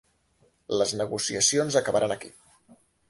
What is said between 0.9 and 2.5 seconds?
negociacions acabaren aquí.